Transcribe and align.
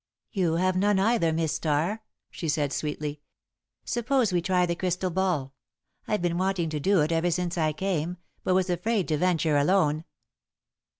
"You 0.31 0.53
have 0.55 0.75
none, 0.75 0.97
either, 0.97 1.31
Miss 1.31 1.53
Starr," 1.53 2.01
she 2.31 2.49
said, 2.49 2.73
sweetly. 2.73 3.21
"Suppose 3.85 4.33
we 4.33 4.41
try 4.41 4.65
the 4.65 4.73
crystal 4.73 5.11
ball? 5.11 5.53
I've 6.07 6.23
been 6.23 6.39
wanting 6.39 6.69
to 6.71 6.79
do 6.79 7.01
it 7.01 7.11
ever 7.11 7.29
since 7.29 7.55
I 7.55 7.71
came, 7.71 8.17
but 8.43 8.55
was 8.55 8.71
afraid 8.71 9.07
to 9.09 9.17
venture, 9.19 9.57
alone." 9.57 10.05